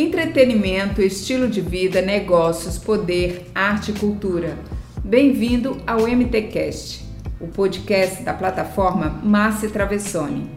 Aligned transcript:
Entretenimento, 0.00 1.02
estilo 1.02 1.46
de 1.46 1.60
vida, 1.60 2.00
negócios, 2.00 2.78
poder, 2.78 3.44
arte 3.54 3.90
e 3.90 3.98
cultura. 3.98 4.56
Bem-vindo 5.04 5.76
ao 5.86 6.08
MTcast, 6.08 7.04
o 7.38 7.46
podcast 7.46 8.22
da 8.22 8.32
plataforma 8.32 9.10
Márcia 9.22 9.68
Travessone. 9.68 10.50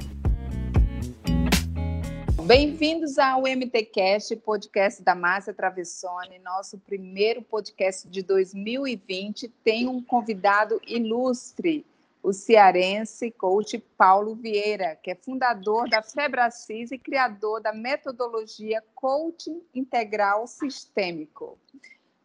Bem-vindos 2.45 3.19
ao 3.19 3.45
MTcast, 3.45 4.33
podcast 4.37 5.03
da 5.03 5.13
Márcia 5.13 5.53
Travessone, 5.53 6.39
nosso 6.39 6.77
primeiro 6.77 7.41
podcast 7.41 8.07
de 8.07 8.23
2020. 8.23 9.49
Tem 9.61 9.89
um 9.89 10.01
convidado 10.01 10.79
ilustre, 10.87 11.85
o 12.23 12.31
cearense 12.31 13.29
coach 13.31 13.77
Paulo 13.77 14.33
Vieira, 14.33 14.95
que 14.95 15.11
é 15.11 15.15
fundador 15.15 15.89
da 15.89 16.01
Febracis 16.01 16.89
e 16.91 16.97
criador 16.97 17.61
da 17.61 17.73
metodologia 17.73 18.81
Coaching 18.95 19.61
Integral 19.75 20.47
Sistêmico. 20.47 21.59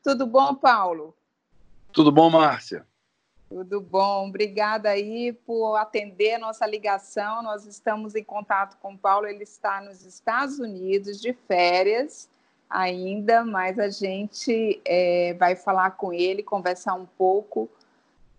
Tudo 0.00 0.24
bom, 0.24 0.54
Paulo? 0.54 1.16
Tudo 1.92 2.12
bom, 2.12 2.30
Márcia? 2.30 2.86
Tudo 3.48 3.80
bom. 3.80 4.28
Obrigada 4.28 4.90
aí 4.90 5.32
por 5.32 5.74
atender 5.74 6.34
a 6.34 6.38
nossa 6.38 6.64
ligação. 6.64 7.42
Nós 7.42 7.66
estamos 7.66 8.14
em 8.14 8.22
contato 8.22 8.78
com 8.80 8.92
o 8.92 8.98
Paulo, 8.98 9.26
ele 9.26 9.42
está 9.42 9.80
nos 9.80 10.04
Estados 10.04 10.60
Unidos 10.60 11.20
de 11.20 11.32
férias 11.32 12.28
ainda, 12.70 13.44
mas 13.44 13.78
a 13.78 13.88
gente 13.88 14.80
é, 14.84 15.34
vai 15.34 15.56
falar 15.56 15.92
com 15.92 16.12
ele, 16.12 16.42
conversar 16.42 16.94
um 16.94 17.06
pouco 17.06 17.68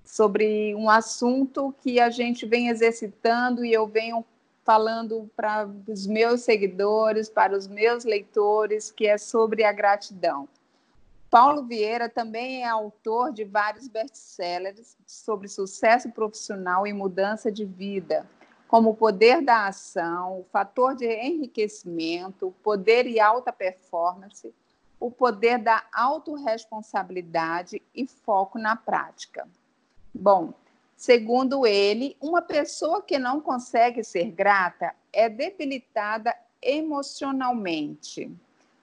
sobre 0.09 0.73
um 0.73 0.89
assunto 0.89 1.73
que 1.83 1.99
a 1.99 2.09
gente 2.09 2.43
vem 2.43 2.67
exercitando 2.67 3.63
e 3.63 3.71
eu 3.71 3.85
venho 3.85 4.25
falando 4.65 5.29
para 5.35 5.69
os 5.87 6.07
meus 6.07 6.41
seguidores, 6.41 7.29
para 7.29 7.55
os 7.55 7.67
meus 7.67 8.05
leitores, 8.05 8.89
que 8.89 9.05
é 9.05 9.19
sobre 9.19 9.63
a 9.63 9.71
gratidão. 9.71 10.49
Paulo 11.29 11.63
Vieira 11.63 12.09
também 12.09 12.63
é 12.63 12.67
autor 12.67 13.31
de 13.31 13.43
vários 13.43 13.87
best-sellers 13.87 14.97
sobre 15.05 15.47
sucesso 15.47 16.09
profissional 16.09 16.87
e 16.87 16.93
mudança 16.93 17.51
de 17.51 17.63
vida, 17.63 18.25
como 18.67 18.89
o 18.89 18.95
poder 18.95 19.43
da 19.43 19.67
ação, 19.67 20.39
o 20.39 20.45
fator 20.51 20.95
de 20.95 21.05
enriquecimento, 21.05 22.51
poder 22.63 23.05
e 23.05 23.19
alta 23.19 23.53
performance, 23.53 24.51
o 24.99 25.11
poder 25.11 25.59
da 25.59 25.83
autorresponsabilidade 25.93 27.79
e 27.93 28.07
foco 28.07 28.57
na 28.57 28.75
prática. 28.75 29.47
Bom, 30.13 30.53
segundo 30.95 31.65
ele, 31.65 32.17
uma 32.19 32.41
pessoa 32.41 33.01
que 33.01 33.19
não 33.19 33.39
consegue 33.39 34.03
ser 34.03 34.31
grata 34.31 34.93
é 35.13 35.29
debilitada 35.29 36.35
emocionalmente. 36.61 38.31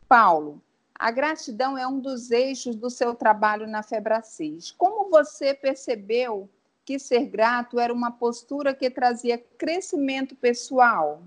Paulo, 0.08 0.62
a 0.94 1.10
gratidão 1.10 1.76
é 1.76 1.86
um 1.86 2.00
dos 2.00 2.30
eixos 2.30 2.76
do 2.76 2.88
seu 2.88 3.14
trabalho 3.14 3.66
na 3.66 3.82
Febracis. 3.82 4.70
Como 4.72 5.10
você 5.10 5.52
percebeu 5.52 6.48
que 6.84 6.98
ser 6.98 7.26
grato 7.26 7.78
era 7.78 7.92
uma 7.92 8.12
postura 8.12 8.72
que 8.72 8.88
trazia 8.88 9.36
crescimento 9.36 10.34
pessoal? 10.36 11.22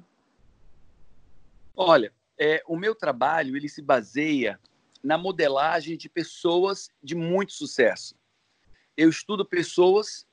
Olha, 1.75 2.11
é, 2.37 2.63
o 2.65 2.77
meu 2.77 2.95
trabalho 2.95 3.55
ele 3.55 3.69
se 3.69 3.81
baseia 3.81 4.59
na 5.03 5.17
modelagem 5.17 5.97
de 5.97 6.09
pessoas 6.09 6.89
de 7.03 7.13
muito 7.13 7.53
sucesso 7.53 8.18
eu 8.99 9.09
estudo 9.09 9.45
pessoas 9.45 10.27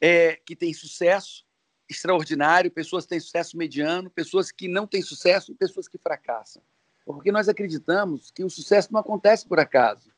é, 0.00 0.34
que 0.44 0.56
têm 0.56 0.74
sucesso 0.74 1.46
extraordinário, 1.88 2.70
pessoas 2.70 3.04
que 3.04 3.10
têm 3.10 3.20
sucesso 3.20 3.56
mediano, 3.56 4.10
pessoas 4.10 4.50
que 4.50 4.66
não 4.66 4.88
têm 4.88 5.00
sucesso 5.00 5.52
e 5.52 5.54
pessoas 5.54 5.86
que 5.86 5.96
fracassam. 5.96 6.60
Porque 7.06 7.30
nós 7.30 7.48
acreditamos 7.48 8.32
que 8.32 8.42
o 8.42 8.50
sucesso 8.50 8.92
não 8.92 9.00
acontece 9.00 9.46
por 9.46 9.60
acaso. 9.60 10.10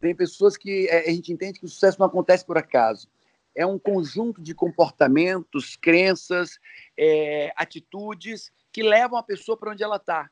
Tem 0.00 0.14
pessoas 0.14 0.56
que 0.56 0.88
é, 0.88 1.08
a 1.08 1.12
gente 1.12 1.32
entende 1.32 1.60
que 1.60 1.64
o 1.64 1.68
sucesso 1.68 1.98
não 2.00 2.06
acontece 2.06 2.44
por 2.44 2.58
acaso. 2.58 3.08
É 3.54 3.64
um 3.64 3.78
conjunto 3.78 4.42
de 4.42 4.52
comportamentos, 4.52 5.76
crenças, 5.76 6.58
é, 6.96 7.52
atitudes 7.56 8.52
que 8.72 8.82
levam 8.82 9.16
a 9.16 9.22
pessoa 9.22 9.56
para 9.56 9.70
onde 9.70 9.82
ela 9.82 9.96
está. 9.96 10.28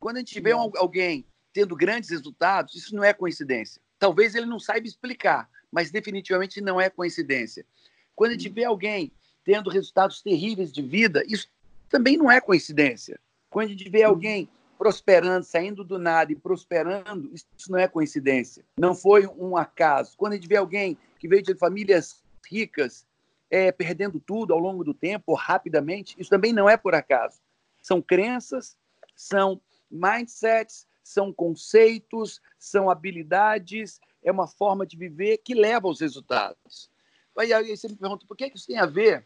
Quando 0.00 0.16
a 0.16 0.18
gente 0.18 0.40
vê 0.40 0.50
alguém 0.50 1.24
tendo 1.52 1.76
grandes 1.76 2.10
resultados, 2.10 2.74
isso 2.74 2.94
não 2.94 3.04
é 3.04 3.14
coincidência. 3.14 3.80
Talvez 4.00 4.34
ele 4.34 4.46
não 4.46 4.58
saiba 4.58 4.86
explicar, 4.86 5.48
mas 5.74 5.90
definitivamente 5.90 6.60
não 6.60 6.80
é 6.80 6.88
coincidência. 6.88 7.66
Quando 8.14 8.30
a 8.30 8.34
gente 8.34 8.48
vê 8.48 8.62
alguém 8.62 9.10
tendo 9.44 9.68
resultados 9.68 10.22
terríveis 10.22 10.72
de 10.72 10.80
vida, 10.80 11.24
isso 11.26 11.48
também 11.88 12.16
não 12.16 12.30
é 12.30 12.40
coincidência. 12.40 13.18
Quando 13.50 13.66
a 13.66 13.70
gente 13.70 13.90
vê 13.90 14.04
alguém 14.04 14.48
prosperando, 14.78 15.44
saindo 15.44 15.82
do 15.82 15.98
nada 15.98 16.30
e 16.30 16.36
prosperando, 16.36 17.28
isso 17.34 17.46
não 17.68 17.78
é 17.78 17.88
coincidência. 17.88 18.64
Não 18.78 18.94
foi 18.94 19.26
um 19.26 19.56
acaso. 19.56 20.16
Quando 20.16 20.34
a 20.34 20.36
gente 20.36 20.46
vê 20.46 20.56
alguém 20.56 20.96
que 21.18 21.26
veio 21.26 21.42
de 21.42 21.56
famílias 21.56 22.22
ricas 22.48 23.04
é, 23.50 23.72
perdendo 23.72 24.20
tudo 24.20 24.52
ao 24.54 24.60
longo 24.60 24.84
do 24.84 24.94
tempo, 24.94 25.34
rapidamente, 25.34 26.14
isso 26.18 26.30
também 26.30 26.52
não 26.52 26.70
é 26.70 26.76
por 26.76 26.94
acaso. 26.94 27.40
São 27.82 28.00
crenças, 28.00 28.76
são 29.16 29.60
mindsets, 29.90 30.86
são 31.02 31.32
conceitos, 31.32 32.40
são 32.58 32.88
habilidades, 32.88 34.00
é 34.24 34.32
uma 34.32 34.48
forma 34.48 34.86
de 34.86 34.96
viver 34.96 35.38
que 35.38 35.54
leva 35.54 35.86
aos 35.86 36.00
resultados. 36.00 36.90
Aí, 37.36 37.52
aí 37.52 37.76
você 37.76 37.88
me 37.88 37.96
pergunta, 37.96 38.26
por 38.26 38.36
que, 38.36 38.48
que 38.48 38.56
isso 38.56 38.66
tem 38.66 38.78
a 38.78 38.86
ver? 38.86 39.24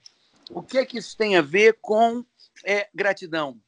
O 0.50 0.62
que 0.62 0.78
é 0.78 0.84
que 0.84 0.98
isso 0.98 1.16
tem 1.16 1.36
a 1.36 1.42
ver 1.42 1.78
com 1.81 2.25
é, 2.64 2.88
gratidão? 2.94 3.60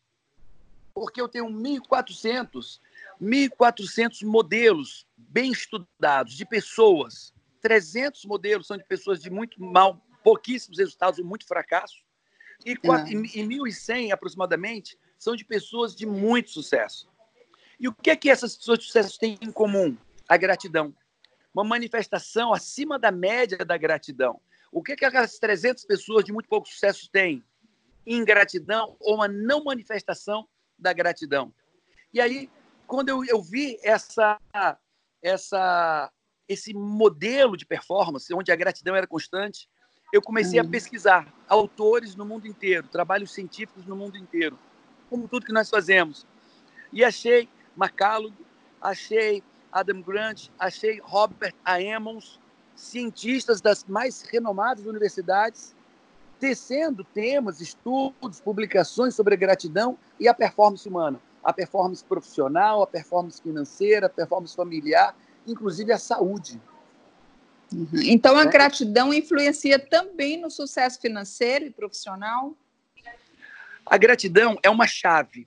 Porque 0.92 1.20
eu 1.20 1.28
tenho 1.28 1.46
1.400, 1.46 2.80
1.400 3.22 4.24
modelos 4.24 5.06
bem 5.16 5.52
estudados 5.52 6.34
de 6.34 6.44
pessoas. 6.44 7.32
300 7.60 8.24
modelos 8.24 8.66
são 8.66 8.76
de 8.76 8.84
pessoas 8.84 9.22
de 9.22 9.30
muito 9.30 9.62
mal, 9.62 10.00
pouquíssimos 10.24 10.78
resultados, 10.78 11.20
muito 11.20 11.46
fracasso. 11.46 12.02
E, 12.64 12.74
4, 12.76 13.14
uhum. 13.14 13.24
e 13.24 13.42
1.100 13.42 14.12
aproximadamente 14.12 14.98
são 15.18 15.36
de 15.36 15.44
pessoas 15.44 15.94
de 15.94 16.06
muito 16.06 16.50
sucesso. 16.50 17.08
E 17.78 17.88
o 17.88 17.94
que 17.94 18.10
é 18.10 18.16
que 18.16 18.28
essas 18.28 18.56
pessoas 18.56 18.80
de 18.80 18.84
sucesso 18.86 19.18
têm 19.18 19.38
em 19.40 19.52
comum? 19.52 19.96
A 20.28 20.36
gratidão 20.36 20.94
uma 21.54 21.64
manifestação 21.64 22.52
acima 22.52 22.98
da 22.98 23.10
média 23.10 23.58
da 23.58 23.76
gratidão. 23.76 24.40
O 24.72 24.82
que, 24.82 24.94
que 24.94 25.04
aquelas 25.04 25.38
300 25.38 25.84
pessoas 25.84 26.24
de 26.24 26.32
muito 26.32 26.48
pouco 26.48 26.68
sucesso 26.68 27.10
têm? 27.10 27.44
Ingratidão 28.06 28.96
ou 29.00 29.16
uma 29.16 29.28
não 29.28 29.64
manifestação 29.64 30.48
da 30.78 30.92
gratidão. 30.92 31.52
E 32.12 32.20
aí, 32.20 32.48
quando 32.86 33.08
eu, 33.08 33.24
eu 33.24 33.42
vi 33.42 33.78
essa, 33.82 34.40
essa, 35.22 36.10
esse 36.48 36.72
modelo 36.72 37.56
de 37.56 37.66
performance, 37.66 38.32
onde 38.32 38.50
a 38.50 38.56
gratidão 38.56 38.94
era 38.96 39.06
constante, 39.06 39.68
eu 40.12 40.22
comecei 40.22 40.58
a 40.58 40.62
hum. 40.62 40.70
pesquisar 40.70 41.32
autores 41.48 42.14
no 42.16 42.24
mundo 42.24 42.46
inteiro, 42.46 42.88
trabalhos 42.88 43.32
científicos 43.32 43.86
no 43.86 43.94
mundo 43.94 44.16
inteiro, 44.16 44.58
como 45.08 45.28
tudo 45.28 45.46
que 45.46 45.52
nós 45.52 45.68
fazemos. 45.68 46.26
E 46.92 47.04
achei 47.04 47.48
McCallum, 47.76 48.32
achei 48.80 49.42
Adam 49.72 50.02
Grant, 50.02 50.48
achei 50.58 51.00
Robert 51.02 51.54
A. 51.64 51.80
Emmons, 51.80 52.40
cientistas 52.74 53.60
das 53.60 53.84
mais 53.84 54.22
renomadas 54.22 54.86
universidades, 54.86 55.74
tecendo 56.38 57.04
temas, 57.04 57.60
estudos, 57.60 58.40
publicações 58.40 59.14
sobre 59.14 59.34
a 59.34 59.36
gratidão 59.36 59.98
e 60.18 60.26
a 60.26 60.34
performance 60.34 60.88
humana, 60.88 61.20
a 61.44 61.52
performance 61.52 62.02
profissional, 62.02 62.82
a 62.82 62.86
performance 62.86 63.40
financeira, 63.40 64.06
a 64.06 64.10
performance 64.10 64.56
familiar, 64.56 65.14
inclusive 65.46 65.92
a 65.92 65.98
saúde. 65.98 66.60
Uhum. 67.72 67.88
Então, 68.02 68.36
a 68.36 68.42
é. 68.42 68.46
gratidão 68.46 69.14
influencia 69.14 69.78
também 69.78 70.40
no 70.40 70.50
sucesso 70.50 71.00
financeiro 71.00 71.66
e 71.66 71.70
profissional? 71.70 72.56
A 73.86 73.96
gratidão 73.96 74.58
é 74.62 74.70
uma 74.70 74.86
chave 74.86 75.46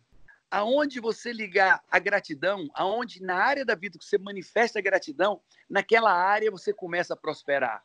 aonde 0.53 1.00
você 1.00 1.33
ligar 1.33 1.83
a 1.89 1.97
gratidão, 1.97 2.69
aonde 2.75 3.23
na 3.23 3.38
área 3.38 3.65
da 3.65 3.73
vida 3.73 3.97
que 3.97 4.05
você 4.05 4.19
manifesta 4.19 4.77
a 4.77 4.81
gratidão, 4.83 5.41
naquela 5.67 6.13
área 6.13 6.51
você 6.51 6.71
começa 6.71 7.15
a 7.15 7.17
prosperar. 7.17 7.81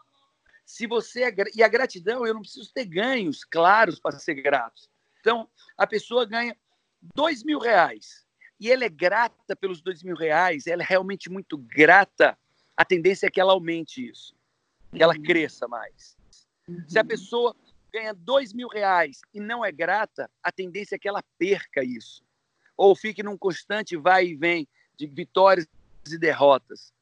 Se 0.66 0.86
você 0.86 1.22
é, 1.22 1.34
e 1.54 1.62
a 1.62 1.68
gratidão, 1.68 2.26
eu 2.26 2.34
não 2.34 2.42
preciso 2.42 2.70
ter 2.70 2.84
ganhos 2.84 3.42
claros 3.42 3.98
para 3.98 4.18
ser 4.18 4.34
grato. 4.34 4.82
Então, 5.18 5.48
a 5.78 5.86
pessoa 5.86 6.26
ganha 6.26 6.54
dois 7.14 7.42
mil 7.42 7.58
reais 7.58 8.26
e 8.60 8.70
ela 8.70 8.84
é 8.84 8.90
grata 8.90 9.56
pelos 9.56 9.80
dois 9.80 10.02
mil 10.02 10.14
reais, 10.14 10.66
ela 10.66 10.82
é 10.82 10.86
realmente 10.86 11.30
muito 11.30 11.56
grata. 11.56 12.36
A 12.76 12.84
tendência 12.84 13.28
é 13.28 13.30
que 13.30 13.40
ela 13.40 13.54
aumente 13.54 14.06
isso, 14.06 14.36
que 14.94 15.02
ela 15.02 15.14
uhum. 15.14 15.22
cresça 15.22 15.66
mais. 15.66 16.18
Uhum. 16.68 16.84
Se 16.86 16.98
a 16.98 17.02
uhum. 17.02 17.08
pessoa 17.08 17.56
ganha 17.90 18.12
dois 18.12 18.52
mil 18.52 18.68
reais 18.68 19.22
e 19.32 19.40
não 19.40 19.64
é 19.64 19.72
grata, 19.72 20.30
a 20.42 20.52
tendência 20.52 20.96
é 20.96 20.98
que 20.98 21.08
ela 21.08 21.24
perca 21.38 21.82
isso 21.82 22.27
ou 22.78 22.94
fique 22.94 23.22
num 23.24 23.36
constante 23.36 23.96
vai 23.96 24.28
e 24.28 24.36
vem 24.36 24.68
de 24.96 25.06
vitórias 25.08 25.66
e 26.10 26.16
derrotas. 26.16 26.92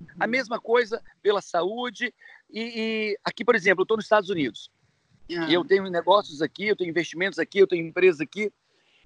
Uhum. 0.00 0.06
A 0.18 0.26
mesma 0.26 0.58
coisa 0.58 1.02
pela 1.22 1.42
saúde. 1.42 2.12
E, 2.50 2.60
e 2.60 3.18
aqui, 3.22 3.44
por 3.44 3.54
exemplo, 3.54 3.82
eu 3.82 3.84
estou 3.84 3.98
nos 3.98 4.06
Estados 4.06 4.30
Unidos. 4.30 4.70
Uhum. 5.30 5.48
Eu 5.48 5.64
tenho 5.64 5.88
negócios 5.90 6.40
aqui, 6.40 6.66
eu 6.66 6.76
tenho 6.76 6.90
investimentos 6.90 7.38
aqui, 7.38 7.58
eu 7.58 7.66
tenho 7.66 7.86
empresas 7.86 8.20
aqui. 8.20 8.50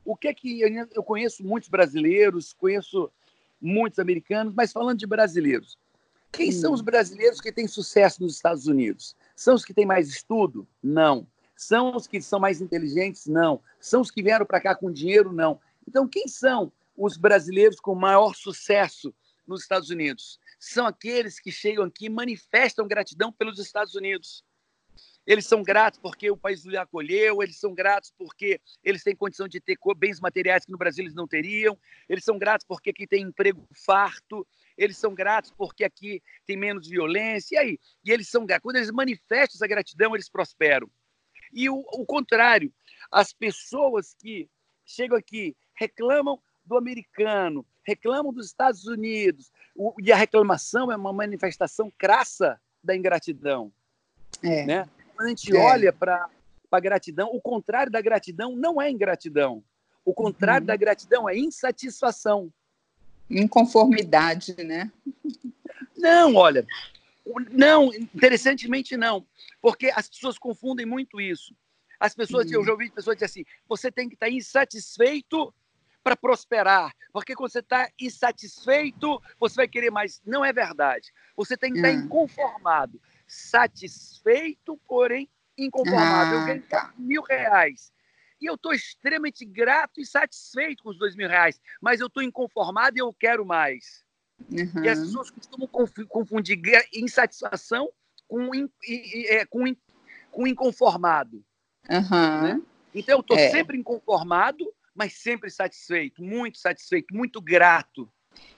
O 0.05 0.17
que 0.17 0.29
é 0.29 0.35
que 0.35 0.61
eu 0.95 1.03
conheço 1.03 1.45
muitos 1.45 1.69
brasileiros, 1.69 2.53
conheço 2.53 3.11
muitos 3.61 3.99
americanos, 3.99 4.55
mas 4.55 4.73
falando 4.73 4.99
de 4.99 5.07
brasileiros. 5.07 5.77
Quem 6.33 6.53
são 6.53 6.73
os 6.73 6.81
brasileiros 6.81 7.41
que 7.41 7.53
têm 7.53 7.67
sucesso 7.67 8.23
nos 8.23 8.37
Estados 8.37 8.67
Unidos? 8.67 9.17
São 9.35 9.55
os 9.55 9.65
que 9.65 9.75
têm 9.75 9.85
mais 9.85 10.09
estudo? 10.09 10.67
Não. 10.83 11.27
São 11.57 11.95
os 11.95 12.07
que 12.07 12.23
são 12.23 12.39
mais 12.39 12.61
inteligentes? 12.61 13.27
Não. 13.27 13.61
São 13.81 14.01
os 14.01 14.11
que 14.11 14.23
vieram 14.23 14.47
para 14.47 14.61
cá 14.61 14.75
com 14.75 14.93
dinheiro? 14.93 15.33
Não. 15.33 15.61
Então, 15.91 16.07
quem 16.07 16.29
são 16.29 16.73
os 16.97 17.17
brasileiros 17.17 17.81
com 17.81 17.97
maior 17.97 18.33
sucesso 18.37 19.13
nos 19.45 19.63
Estados 19.63 19.91
Unidos? 19.91 20.39
São 20.57 20.87
aqueles 20.87 21.41
que 21.41 21.51
chegam 21.51 21.85
aqui 21.85 22.07
e 22.07 22.09
manifestam 22.09 22.87
gratidão 22.87 23.33
pelos 23.33 23.59
Estados 23.59 23.97
Unidos. 23.97 24.45
Eles 25.27 25.47
são 25.47 25.65
gratos 25.65 25.99
porque 25.99 26.31
o 26.31 26.37
país 26.37 26.65
lhe 26.65 26.77
acolheu, 26.77 27.43
eles 27.43 27.57
são 27.57 27.75
gratos 27.75 28.15
porque 28.17 28.61
eles 28.85 29.03
têm 29.03 29.17
condição 29.17 29.49
de 29.49 29.59
ter 29.59 29.77
bens 29.97 30.21
materiais 30.21 30.65
que 30.65 30.71
no 30.71 30.79
Brasil 30.79 31.03
eles 31.03 31.15
não 31.15 31.27
teriam, 31.27 31.77
eles 32.09 32.23
são 32.23 32.39
gratos 32.39 32.65
porque 32.65 32.91
aqui 32.91 33.05
tem 33.05 33.25
emprego 33.25 33.67
farto, 33.75 34.47
eles 34.79 34.97
são 34.97 35.13
gratos 35.13 35.51
porque 35.51 35.83
aqui 35.83 36.23
tem 36.47 36.57
menos 36.57 36.87
violência, 36.87 37.57
e 37.57 37.59
aí? 37.59 37.79
E 38.05 38.13
eles 38.13 38.29
são 38.29 38.47
gratos. 38.47 38.63
Quando 38.63 38.77
eles 38.77 38.93
manifestam 38.93 39.57
essa 39.57 39.67
gratidão, 39.67 40.15
eles 40.15 40.29
prosperam. 40.29 40.89
E 41.53 41.69
o, 41.69 41.81
o 41.81 42.07
contrário, 42.07 42.73
as 43.11 43.33
pessoas 43.33 44.15
que 44.15 44.49
chegam 44.91 45.17
aqui, 45.17 45.57
reclamam 45.75 46.41
do 46.65 46.77
americano, 46.77 47.65
reclamam 47.87 48.33
dos 48.33 48.47
Estados 48.47 48.87
Unidos, 48.87 49.51
o, 49.75 49.95
e 50.01 50.13
a 50.13 50.17
reclamação 50.17 50.91
é 50.93 50.97
uma 50.97 51.13
manifestação 51.13 51.93
crassa 51.97 52.61
da 52.83 52.97
ingratidão. 52.97 53.73
É. 54.43 54.65
Né? 54.65 54.89
Quando 55.15 55.27
a 55.27 55.29
gente 55.31 55.57
é. 55.57 55.59
olha 55.59 55.93
para 55.93 56.29
a 56.71 56.81
gratidão, 56.81 57.31
o 57.33 57.41
contrário 57.41 57.91
da 57.91 58.01
gratidão 58.01 58.55
não 58.55 58.81
é 58.81 58.91
ingratidão. 58.91 59.63
O 60.05 60.15
contrário 60.15 60.63
uhum. 60.63 60.67
da 60.67 60.77
gratidão 60.77 61.29
é 61.29 61.37
insatisfação. 61.37 62.53
Inconformidade, 63.29 64.57
né? 64.65 64.91
Não, 65.97 66.35
olha, 66.35 66.67
não, 67.51 67.95
interessantemente 67.95 68.97
não, 68.97 69.25
porque 69.61 69.93
as 69.95 70.09
pessoas 70.09 70.39
confundem 70.39 70.87
muito 70.87 71.21
isso. 71.21 71.55
As 72.01 72.15
pessoas, 72.15 72.47
uhum. 72.47 72.55
eu 72.55 72.65
já 72.65 72.73
ouvi 72.73 72.91
pessoas 72.91 73.17
dizer 73.17 73.27
assim: 73.27 73.45
você 73.69 73.93
tem 73.93 74.09
que 74.09 74.15
estar 74.15 74.31
insatisfeito 74.31 75.55
para 76.03 76.17
prosperar, 76.17 76.95
porque 77.13 77.35
quando 77.35 77.53
você 77.53 77.59
está 77.59 77.91
insatisfeito, 78.01 79.23
você 79.39 79.55
vai 79.57 79.69
querer 79.69 79.91
mais. 79.91 80.21
Não 80.25 80.43
é 80.43 80.53
verdade. 80.53 81.13
Você 81.37 81.59
tem 81.59 81.73
que 81.73 81.79
estar 81.79 81.91
uhum. 81.91 82.05
inconformado, 82.05 83.01
satisfeito, 83.27 84.81
porém 84.89 85.29
inconformado. 85.59 86.37
Ah, 86.37 86.41
eu 86.41 86.47
ganho 86.47 86.63
tá. 86.63 86.95
mil 86.97 87.23
reais 87.23 87.93
e 88.41 88.47
eu 88.47 88.55
estou 88.55 88.73
extremamente 88.73 89.45
grato 89.45 90.01
e 90.01 90.07
satisfeito 90.07 90.83
com 90.83 90.89
os 90.89 90.99
dois 90.99 91.15
mil 91.15 91.29
reais, 91.29 91.61
mas 91.81 92.01
eu 92.01 92.07
estou 92.07 92.23
inconformado 92.23 92.97
e 92.97 93.01
eu 93.01 93.13
quero 93.13 93.45
mais. 93.45 94.03
Uhum. 94.51 94.83
E 94.83 94.89
as 94.89 94.99
pessoas 94.99 95.31
costumam 95.31 95.69
confundir 95.69 96.59
insatisfação 96.95 97.91
com, 98.27 98.51
é, 99.29 99.45
com, 99.45 99.65
com 100.31 100.47
inconformado. 100.47 101.45
Uhum. 101.91 102.43
Né? 102.43 102.63
Então 102.95 103.17
eu 103.17 103.21
estou 103.21 103.37
é. 103.37 103.51
sempre 103.51 103.77
inconformado, 103.77 104.73
mas 104.95 105.15
sempre 105.15 105.51
satisfeito, 105.51 106.23
muito 106.23 106.59
satisfeito, 106.59 107.15
muito 107.15 107.41
grato. 107.41 108.09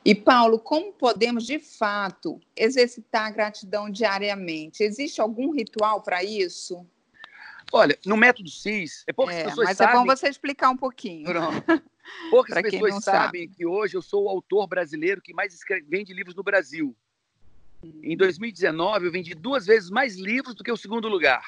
E 0.04 0.14
Paulo, 0.14 0.58
como 0.58 0.92
podemos 0.92 1.46
de 1.46 1.58
fato 1.58 2.40
exercitar 2.56 3.26
a 3.26 3.30
gratidão 3.30 3.88
diariamente? 3.88 4.82
Existe 4.82 5.20
algum 5.20 5.50
ritual 5.50 6.02
para 6.02 6.22
isso? 6.22 6.86
Olha, 7.72 7.98
no 8.04 8.16
método 8.16 8.50
CIS, 8.50 9.02
é 9.06 9.12
poucas 9.12 9.36
é, 9.36 9.44
pessoas 9.44 9.68
mas 9.68 9.76
sabem... 9.78 9.94
Mas 9.94 10.02
é 10.02 10.06
bom 10.06 10.16
você 10.16 10.28
explicar 10.28 10.70
um 10.70 10.76
pouquinho. 10.76 11.24
Pronto. 11.24 11.64
Poucas 12.30 12.60
pessoas 12.62 13.04
sabem 13.04 13.46
sabe. 13.46 13.48
que 13.48 13.64
hoje 13.64 13.96
eu 13.96 14.02
sou 14.02 14.24
o 14.24 14.28
autor 14.28 14.66
brasileiro 14.66 15.22
que 15.22 15.32
mais 15.32 15.54
escreve, 15.54 15.86
vende 15.88 16.12
livros 16.12 16.34
no 16.34 16.42
Brasil. 16.42 16.96
Em 18.02 18.16
2019, 18.16 19.06
eu 19.06 19.12
vendi 19.12 19.34
duas 19.34 19.66
vezes 19.66 19.88
mais 19.88 20.16
livros 20.16 20.54
do 20.54 20.64
que 20.64 20.72
o 20.72 20.76
segundo 20.76 21.08
lugar. 21.08 21.44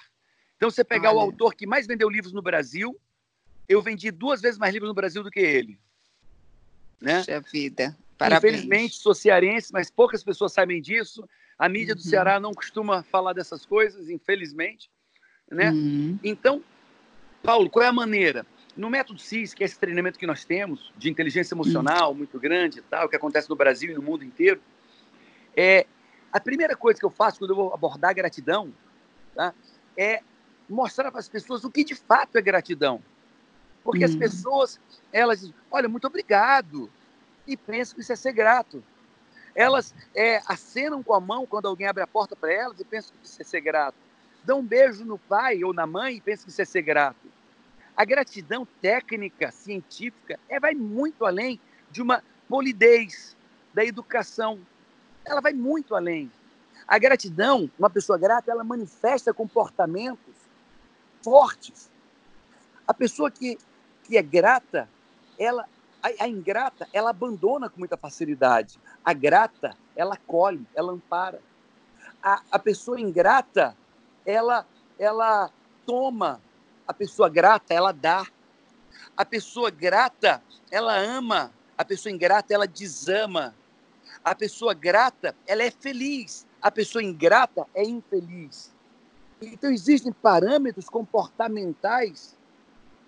Então, 0.65 0.71
você 0.71 0.83
pegar 0.83 1.13
o 1.13 1.21
autor 1.21 1.55
que 1.55 1.67
mais 1.67 1.87
vendeu 1.87 2.09
livros 2.09 2.33
no 2.33 2.41
Brasil, 2.41 2.99
eu 3.69 3.83
vendi 3.83 4.11
duas 4.11 4.41
vezes 4.41 4.59
mais 4.59 4.73
livros 4.73 4.89
no 4.89 4.95
Brasil 4.95 5.23
do 5.23 5.31
que 5.31 5.41
ele. 5.41 5.79
Né? 6.99 7.19
Puxa 7.19 7.41
vida. 7.53 7.95
Parabéns. 8.17 8.55
Infelizmente, 8.55 8.95
sou 8.95 9.15
cearense, 9.15 9.71
mas 9.71 9.91
poucas 9.91 10.25
pessoas 10.25 10.55
sabem 10.55 10.81
disso. 10.81 11.29
A 11.59 11.69
mídia 11.69 11.95
do 11.95 11.99
uhum. 11.99 12.05
Ceará 12.05 12.41
não 12.41 12.55
costuma 12.55 13.03
falar 13.03 13.35
dessas 13.35 13.67
coisas, 13.67 14.09
infelizmente. 14.09 14.91
Né? 15.51 15.71
Uhum. 15.71 16.19
Então, 16.25 16.65
Paulo, 17.43 17.69
qual 17.69 17.85
é 17.85 17.89
a 17.89 17.93
maneira? 17.93 18.47
No 18.75 18.89
método 18.89 19.21
CIS, 19.21 19.53
que 19.53 19.63
é 19.63 19.67
esse 19.67 19.79
treinamento 19.79 20.19
que 20.19 20.27
nós 20.27 20.47
temos, 20.47 20.95
de 20.97 21.11
inteligência 21.11 21.55
emocional 21.55 22.13
uhum. 22.13 22.17
muito 22.17 22.41
grande 22.41 22.79
e 22.79 22.83
tal, 22.83 23.07
que 23.07 23.17
acontece 23.17 23.51
no 23.51 23.57
Brasil 23.57 23.91
e 23.91 23.95
no 23.95 24.01
mundo 24.01 24.25
inteiro, 24.25 24.63
é 25.55 25.87
a 26.33 26.41
primeira 26.41 26.75
coisa 26.75 26.99
que 26.99 27.05
eu 27.05 27.11
faço 27.11 27.39
quando 27.39 27.51
eu 27.51 27.57
vou 27.57 27.75
abordar 27.75 28.15
gratidão 28.15 28.73
tá, 29.35 29.53
é 29.95 30.23
mostrar 30.69 31.11
para 31.11 31.21
as 31.21 31.29
pessoas 31.29 31.65
o 31.65 31.71
que 31.71 31.85
de 31.85 31.95
fato 31.95 32.37
é 32.37 32.43
gratidão. 32.43 33.03
Porque 33.83 34.05
uhum. 34.05 34.11
as 34.11 34.17
pessoas, 34.17 34.81
elas 35.13 35.41
dizem, 35.41 35.55
olha, 35.71 35.89
muito 35.89 36.07
obrigado, 36.07 36.91
e 37.47 37.57
pensam 37.57 37.95
que 37.95 38.01
isso 38.01 38.13
é 38.13 38.17
ser 38.17 38.33
grato. 38.33 38.83
Elas 39.55 39.95
é, 40.15 40.41
acenam 40.47 41.03
com 41.03 41.15
a 41.15 41.21
mão 41.21 41.47
quando 41.47 41.69
alguém 41.69 41.87
abre 41.87 42.03
a 42.03 42.07
porta 42.07 42.35
para 42.35 42.53
elas 42.53 42.81
e 42.81 42.85
pensam 42.85 43.13
que 43.21 43.27
isso 43.27 43.41
é 43.41 43.45
ser 43.45 43.61
grato 43.61 43.97
dá 44.45 44.55
um 44.55 44.63
beijo 44.63 45.05
no 45.05 45.19
pai 45.19 45.65
ou 45.65 45.73
na 45.73 45.87
mãe 45.87 46.17
e 46.17 46.21
pensa 46.21 46.45
que 46.45 46.51
isso 46.51 46.63
é 46.63 46.65
ser 46.65 46.83
grato. 46.83 47.33
A 47.97 48.05
gratidão 48.05 48.67
técnica, 48.81 49.51
científica, 49.51 50.39
é, 50.49 50.61
vai 50.61 50.75
muito 50.75 51.25
além 51.25 51.59
de 51.91 52.03
uma 52.03 52.23
polidez 52.49 53.37
da 53.73 53.85
educação. 53.85 54.59
Ela 55.25 55.41
vai 55.41 55.53
muito 55.53 55.95
além. 55.95 56.31
A 56.87 56.99
gratidão, 56.99 57.71
uma 57.79 57.89
pessoa 57.89 58.19
grata, 58.19 58.51
ela 58.51 58.65
manifesta 58.65 59.33
comportamentos 59.33 60.34
fortes. 61.25 61.91
A 62.87 62.93
pessoa 62.93 63.31
que, 63.31 63.59
que 64.05 64.19
é 64.19 64.23
grata, 64.23 64.89
ela 65.39 65.67
a, 66.05 66.25
a, 66.25 66.29
ingrata, 66.29 66.87
ela 66.93 67.09
abandona 67.09 67.71
com 67.71 67.79
muita 67.79 67.97
facilidade. 67.97 68.79
A 69.03 69.15
grata, 69.15 69.75
ela 69.97 70.15
acolhe, 70.15 70.67
ela 70.75 70.93
ampara. 70.93 71.41
A, 72.23 72.43
a 72.51 72.59
pessoa 72.59 73.01
ingrata, 73.01 73.75
ela, 74.27 74.67
ela 74.99 75.51
toma. 75.87 76.43
A 76.87 76.93
pessoa 76.93 77.31
grata, 77.31 77.73
ela 77.73 77.91
dá. 77.91 78.27
A 79.17 79.25
pessoa 79.25 79.71
grata, 79.71 80.43
ela 80.71 80.95
ama. 80.95 81.51
A 81.79 81.85
pessoa 81.85 82.13
ingrata, 82.13 82.53
ela 82.53 82.67
desama. 82.67 83.55
A 84.23 84.35
pessoa 84.35 84.75
grata, 84.75 85.35
ela 85.47 85.63
é 85.63 85.71
feliz. 85.71 86.47
A 86.61 86.71
pessoa 86.71 87.03
ingrata 87.03 87.67
é 87.75 87.83
infeliz. 87.83 88.74
Então, 89.41 89.71
existem 89.71 90.13
parâmetros 90.13 90.89
comportamentais 90.89 92.37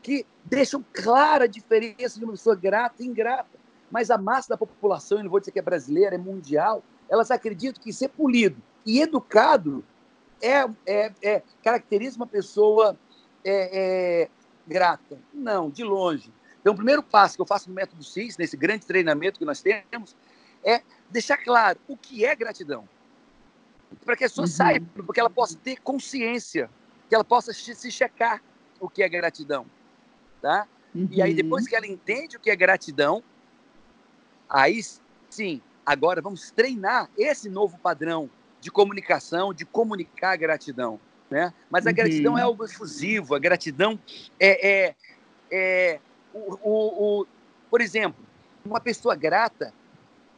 que 0.03 0.27
deixam 0.45 0.85
clara 0.93 1.45
a 1.45 1.49
diferença 1.49 2.19
de 2.19 2.25
uma 2.25 2.33
pessoa 2.33 2.55
grata 2.55 3.03
e 3.03 3.07
ingrata. 3.07 3.59
Mas 3.91 4.11
a 4.11 4.19
massa 4.19 4.51
da 4.51 4.57
população, 4.57 5.19
eu 5.19 5.25
não 5.25 5.31
vou 5.31 5.41
dizer 5.41 5.53
que 5.53 5.59
é 5.59 5.63
brasileira, 5.63 6.15
é 6.15 6.19
mundial, 6.19 6.83
elas 7.09 7.31
acreditam 7.31 7.83
que 7.83 7.93
ser 7.93 8.09
polido 8.09 8.61
e 8.85 9.01
educado 9.01 9.85
é, 10.41 10.69
é, 10.85 11.13
é 11.23 11.43
caracteriza 11.63 12.17
uma 12.17 12.27
pessoa 12.27 12.97
é, 13.45 14.25
é, 14.25 14.29
grata? 14.67 15.19
Não, 15.33 15.71
de 15.71 15.85
longe. 15.85 16.33
Então, 16.61 16.73
o 16.73 16.77
primeiro 16.77 17.03
passo 17.03 17.37
que 17.37 17.43
eu 17.43 17.47
faço 17.47 17.69
no 17.69 17.75
método 17.75 18.03
CIS, 18.03 18.37
nesse 18.37 18.57
grande 18.57 18.85
treinamento 18.85 19.39
que 19.39 19.45
nós 19.45 19.63
temos, 19.63 20.17
é 20.65 20.83
deixar 21.09 21.37
claro 21.37 21.79
o 21.87 21.97
que 21.97 22.25
é 22.25 22.35
gratidão. 22.35 22.89
Para 24.05 24.17
que 24.17 24.25
a 24.25 24.29
pessoa 24.29 24.47
uhum. 24.47 24.53
saiba, 24.53 24.87
porque 25.05 25.21
ela 25.21 25.31
possa 25.31 25.57
ter 25.57 25.81
consciência, 25.81 26.71
que 27.09 27.15
ela 27.15 27.25
possa 27.25 27.53
se 27.53 27.91
checar 27.91 28.43
o 28.81 28.89
que 28.89 29.03
é 29.03 29.09
gratidão. 29.09 29.67
Tá? 30.41 30.67
Uhum. 30.95 31.09
E 31.11 31.23
aí, 31.23 31.31
uhum. 31.31 31.37
depois 31.37 31.67
que 31.67 31.75
ela 31.75 31.87
entende 31.87 32.37
o 32.37 32.41
que 32.41 32.51
é 32.51 32.57
gratidão, 32.57 33.23
aí 34.49 34.81
sim, 35.31 35.61
agora 35.85 36.21
vamos 36.21 36.51
treinar 36.51 37.09
esse 37.17 37.49
novo 37.49 37.79
padrão 37.79 38.31
de 38.61 38.71
comunicação, 38.71 39.53
de 39.53 39.65
comunicar 39.65 40.33
a 40.33 40.37
gratidão. 40.37 41.01
Né? 41.31 41.53
Mas 41.71 41.87
a 41.87 41.91
uhum. 41.91 41.97
gratidão 41.97 42.39
é 42.39 42.43
algo 42.43 42.65
efusivo, 42.65 43.35
a 43.35 43.39
gratidão 43.39 43.99
é, 44.39 44.69
é, 44.69 44.95
é 45.51 46.01
o, 46.33 46.55
o, 46.63 47.21
o, 47.23 47.27
por 47.71 47.81
exemplo, 47.81 48.25
uma 48.65 48.81
pessoa 48.81 49.15
grata, 49.15 49.73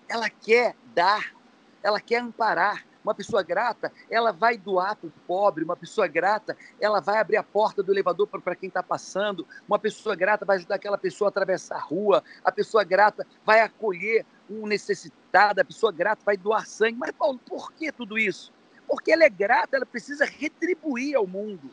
ela 0.09 0.31
quer 0.31 0.75
dar, 0.95 1.35
ela 1.83 2.01
quer 2.01 2.23
amparar. 2.23 2.85
Uma 3.09 3.15
pessoa 3.15 3.43
grata, 3.43 3.91
ela 4.11 4.33
vai 4.33 4.59
doar 4.59 4.95
para 4.95 5.09
o 5.09 5.13
pobre. 5.27 5.65
Uma 5.65 5.75
pessoa 5.75 6.07
grata, 6.07 6.55
ela 6.79 7.01
vai 7.01 7.19
abrir 7.19 7.39
a 7.39 7.43
porta 7.43 7.83
do 7.83 7.91
elevador 7.91 8.27
para 8.27 8.55
quem 8.55 8.69
está 8.69 8.83
passando. 8.83 9.47
Uma 9.67 9.79
pessoa 9.79 10.15
grata 10.15 10.45
vai 10.45 10.59
ajudar 10.59 10.75
aquela 10.75 10.99
pessoa 10.99 11.29
a 11.29 11.31
atravessar 11.31 11.77
a 11.77 11.81
rua. 11.81 12.23
A 12.45 12.53
pessoa 12.53 12.85
grata 12.85 13.27
vai 13.47 13.63
acolher 13.63 14.27
um 14.51 14.67
necessitado, 14.67 15.59
a 15.59 15.65
pessoa 15.65 15.91
grata 15.91 16.21
vai 16.23 16.37
doar 16.37 16.67
sangue. 16.67 16.99
Mas, 16.99 17.13
Paulo, 17.13 17.41
por 17.49 17.73
que 17.73 17.91
tudo 17.91 18.19
isso? 18.19 18.53
Porque 18.87 19.11
ela 19.11 19.25
é 19.25 19.31
grata, 19.31 19.79
ela 19.79 19.87
precisa 19.87 20.27
retribuir 20.27 21.17
ao 21.17 21.27
mundo. 21.27 21.71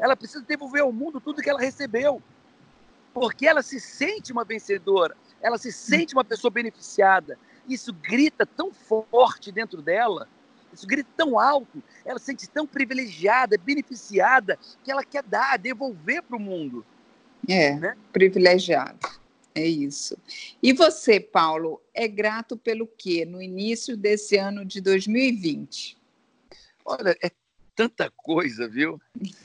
Ela 0.00 0.14
precisa 0.14 0.44
devolver 0.46 0.82
ao 0.82 0.92
mundo 0.92 1.20
tudo 1.20 1.42
que 1.42 1.50
ela 1.50 1.60
recebeu. 1.60 2.22
Porque 3.12 3.44
ela 3.44 3.60
se 3.60 3.80
sente 3.80 4.30
uma 4.30 4.44
vencedora, 4.44 5.16
ela 5.42 5.58
se 5.58 5.72
sente 5.72 6.14
uma 6.14 6.24
pessoa 6.24 6.48
beneficiada. 6.48 7.36
isso 7.68 7.92
grita 7.92 8.46
tão 8.46 8.72
forte 8.72 9.50
dentro 9.50 9.82
dela, 9.82 10.28
isso 10.72 10.86
grita 10.86 11.08
tão 11.16 11.38
alto, 11.38 11.82
ela 12.04 12.18
se 12.18 12.26
sente 12.26 12.48
tão 12.48 12.66
privilegiada, 12.66 13.58
beneficiada, 13.58 14.58
que 14.84 14.90
ela 14.90 15.04
quer 15.04 15.22
dar, 15.22 15.58
devolver 15.58 16.22
para 16.22 16.36
o 16.36 16.40
mundo. 16.40 16.84
É, 17.48 17.74
né? 17.74 17.96
privilegiado. 18.12 18.98
É 19.54 19.66
isso. 19.66 20.16
E 20.62 20.72
você, 20.72 21.18
Paulo, 21.18 21.80
é 21.92 22.06
grato 22.06 22.56
pelo 22.56 22.86
quê 22.86 23.24
no 23.24 23.42
início 23.42 23.96
desse 23.96 24.36
ano 24.36 24.64
de 24.64 24.80
2020? 24.80 25.98
Olha, 26.84 27.16
é 27.22 27.30
tanta 27.74 28.10
coisa, 28.10 28.68
viu? 28.68 29.00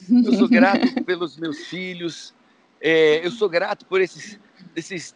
Eu 0.09 0.33
sou 0.33 0.47
grato 0.47 0.85
pelos 1.05 1.37
meus 1.37 1.65
filhos, 1.67 2.33
é, 2.79 3.25
eu 3.25 3.31
sou 3.31 3.49
grato 3.49 3.85
por 3.85 3.99
esses, 3.99 4.39
esses 4.75 5.15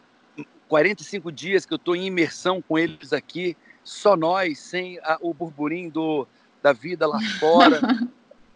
45 0.67 1.31
dias 1.31 1.65
que 1.65 1.73
eu 1.73 1.77
estou 1.77 1.95
em 1.95 2.07
imersão 2.07 2.61
com 2.61 2.77
eles 2.77 3.13
aqui, 3.13 3.55
só 3.89 4.15
nós, 4.15 4.59
sem 4.59 4.99
a, 4.99 5.17
o 5.19 5.33
burburinho 5.33 5.91
do, 5.91 6.27
da 6.61 6.71
vida 6.71 7.07
lá 7.07 7.19
fora. 7.39 7.81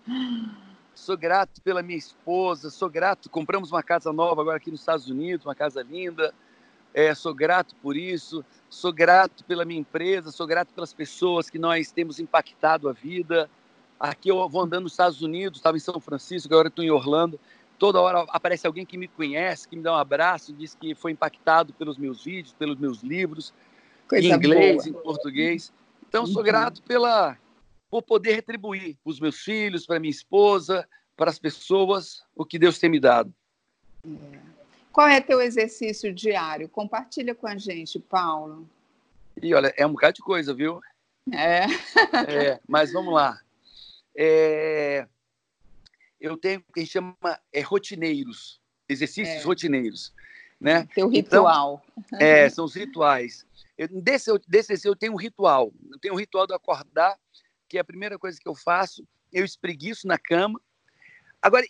sou 0.94 1.18
grato 1.18 1.60
pela 1.62 1.82
minha 1.82 1.98
esposa, 1.98 2.70
sou 2.70 2.88
grato. 2.90 3.30
Compramos 3.30 3.72
uma 3.72 3.82
casa 3.82 4.14
nova 4.14 4.42
agora 4.42 4.58
aqui 4.58 4.70
nos 4.70 4.82
Estados 4.82 5.10
Unidos, 5.10 5.46
uma 5.46 5.56
casa 5.56 5.82
linda. 5.82 6.34
É, 6.94 7.16
sou 7.16 7.34
grato 7.34 7.76
por 7.82 7.98
isso. 7.98 8.46
Sou 8.70 8.94
grato 8.94 9.44
pela 9.46 9.66
minha 9.66 9.80
empresa, 9.80 10.32
sou 10.32 10.46
grato 10.46 10.72
pelas 10.72 10.94
pessoas 10.94 11.50
que 11.50 11.58
nós 11.58 11.92
temos 11.92 12.20
impactado 12.20 12.88
a 12.88 12.94
vida. 12.94 13.50
Aqui 14.00 14.30
eu 14.30 14.48
vou 14.48 14.62
andando 14.62 14.84
nos 14.84 14.94
Estados 14.94 15.22
Unidos, 15.22 15.58
estava 15.58 15.78
em 15.78 15.80
São 15.80 16.00
Francisco, 16.00 16.54
agora 16.54 16.68
estou 16.68 16.86
em 16.86 16.92
Orlando. 16.92 17.40
Toda 17.80 18.00
hora 18.00 18.24
aparece 18.30 18.68
alguém 18.68 18.86
que 18.86 18.98
me 19.00 19.08
conhece, 19.08 19.68
que 19.68 19.76
me 19.76 19.82
dá 19.82 19.94
um 19.94 19.98
abraço, 19.98 20.54
diz 20.54 20.76
que 20.76 20.94
foi 20.94 21.12
impactado 21.12 21.74
pelos 21.74 21.98
meus 21.98 22.24
vídeos, 22.24 22.54
pelos 22.54 22.78
meus 22.78 23.02
livros, 23.02 23.52
Coisa 24.14 24.28
em 24.28 24.32
inglês, 24.32 24.86
boa. 24.86 24.90
em 24.90 25.04
português. 25.04 25.74
Então, 26.08 26.26
sou 26.28 26.38
uhum. 26.38 26.44
grato 26.44 26.84
pela, 26.84 27.38
por 27.90 28.04
poder 28.04 28.36
retribuir 28.36 28.96
para 29.04 29.12
os 29.12 29.20
meus 29.20 29.40
filhos, 29.40 29.86
para 29.86 30.00
minha 30.00 30.12
esposa, 30.12 30.88
para 31.18 31.32
as 31.32 31.40
pessoas, 31.40 32.24
o 32.36 32.46
que 32.46 32.60
Deus 32.60 32.78
tem 32.78 32.90
me 32.90 33.00
dado. 33.00 33.34
É. 34.06 34.40
Qual 34.92 35.08
é 35.08 35.20
teu 35.20 35.42
exercício 35.42 36.14
diário? 36.14 36.70
Compartilha 36.70 37.34
com 37.34 37.48
a 37.48 37.58
gente, 37.58 38.00
Paulo. 38.00 38.70
E 39.42 39.52
olha, 39.56 39.74
é 39.76 39.88
um 39.88 39.94
bocado 39.94 40.14
de 40.14 40.22
coisa, 40.22 40.54
viu? 40.54 40.80
É. 41.32 41.66
é 42.32 42.60
mas 42.68 42.94
vamos 42.94 43.12
lá. 43.12 43.40
É, 44.16 45.08
eu 46.22 46.38
tenho 46.38 46.60
o 46.60 46.74
que 46.74 46.82
a 46.82 46.84
gente 46.84 46.92
chama 46.92 47.16
é, 47.52 47.62
rotineiros, 47.62 48.62
exercícios 48.88 49.42
é. 49.42 49.44
rotineiros. 49.44 50.14
Né? 50.64 50.88
Teu 50.96 51.12
então, 51.12 51.42
ritual. 51.42 51.84
Então, 52.08 52.20
é, 52.20 52.50
são 52.50 52.64
os 52.64 52.74
rituais. 52.74 53.46
Eu, 53.78 53.90
desse, 53.90 54.32
desse 54.48 54.88
eu 54.88 54.96
tenho 54.96 55.12
um 55.12 55.18
ritual. 55.18 55.74
Eu 55.92 56.00
tenho 56.00 56.14
um 56.14 56.18
ritual 56.18 56.48
do 56.48 56.54
acordar, 56.54 57.20
que 57.68 57.78
é 57.78 57.82
a 57.82 57.86
primeira 57.86 58.18
coisa 58.18 58.40
que 58.40 58.48
eu 58.48 58.56
faço. 58.56 59.06
Eu 59.32 59.44
espreguiço 59.44 60.08
na 60.08 60.18
cama. 60.18 60.62
Agora, 61.42 61.66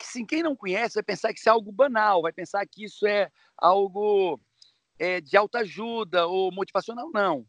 assim, 0.00 0.24
quem 0.24 0.44
não 0.44 0.54
conhece 0.54 0.94
vai 0.94 1.02
pensar 1.02 1.32
que 1.32 1.40
isso 1.40 1.48
é 1.48 1.52
algo 1.52 1.72
banal, 1.72 2.22
vai 2.22 2.32
pensar 2.32 2.64
que 2.64 2.84
isso 2.84 3.04
é 3.04 3.28
algo 3.56 4.40
é, 4.96 5.20
de 5.20 5.36
autoajuda 5.36 6.28
ou 6.28 6.52
motivacional. 6.52 7.10
Não. 7.12 7.44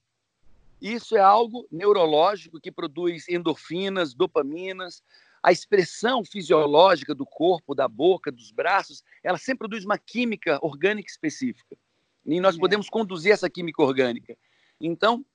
Isso 0.81 1.15
é 1.15 1.19
algo 1.19 1.67
neurológico 1.72 2.60
que 2.60 2.72
produz 2.72 3.29
endorfinas, 3.29 4.15
dopaminas. 4.15 5.03
A 5.41 5.51
expressão 5.51 6.24
fisiológica 6.24 7.15
do 7.15 7.25
corpo, 7.25 7.74
da 7.74 7.88
boca, 7.88 8.31
dos 8.31 8.51
braços, 8.51 9.03
ela 9.24 9.38
sempre 9.38 9.60
produz 9.60 9.86
uma 9.86 9.98
química 9.98 10.60
orgânica 10.62 11.10
específica. 11.10 11.77
E 12.25 12.39
nós 12.39 12.55
é. 12.55 12.60
podemos 12.60 12.89
conduzir 12.89 13.31
essa 13.31 13.50
química 13.50 13.81
orgânica. 13.81 14.38
Então, 14.79 15.25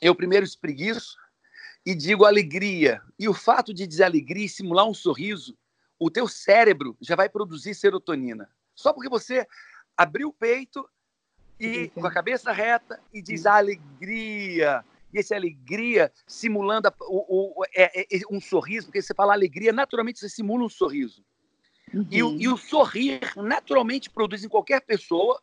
eu 0.00 0.14
primeiro 0.14 0.44
espreguiço 0.44 1.16
e 1.84 1.94
digo 1.94 2.24
alegria. 2.24 3.02
E 3.18 3.28
o 3.28 3.34
fato 3.34 3.74
de 3.74 3.86
dizer 3.86 4.04
alegria 4.04 4.46
e 4.46 4.48
simular 4.48 4.86
um 4.86 4.94
sorriso, 4.94 5.56
o 5.98 6.10
teu 6.10 6.26
cérebro 6.26 6.96
já 7.00 7.14
vai 7.14 7.28
produzir 7.28 7.74
serotonina. 7.74 8.48
Só 8.74 8.92
porque 8.92 9.08
você 9.08 9.46
abriu 9.96 10.28
o 10.28 10.32
peito 10.32 10.88
e 11.58 11.88
com 11.88 12.04
a 12.06 12.10
cabeça 12.10 12.52
reta 12.52 13.00
e 13.12 13.22
diz 13.22 13.46
alegria. 13.46 14.84
E 15.14 15.20
essa 15.20 15.36
alegria 15.36 16.12
simulando 16.26 16.88
a, 16.88 16.94
o, 17.02 17.60
o, 17.60 17.64
é, 17.74 18.02
é, 18.02 18.06
é, 18.10 18.20
um 18.28 18.40
sorriso, 18.40 18.88
porque 18.88 19.00
você 19.00 19.14
fala 19.14 19.32
alegria, 19.32 19.72
naturalmente 19.72 20.18
você 20.18 20.28
simula 20.28 20.64
um 20.64 20.68
sorriso. 20.68 21.24
Uhum. 21.92 22.06
E, 22.10 22.18
e, 22.18 22.48
o 22.48 22.56
sorrir 22.56 23.20
naturalmente 23.36 24.10
produz 24.10 24.42
em 24.42 24.48
qualquer 24.48 24.80
pessoa 24.80 25.40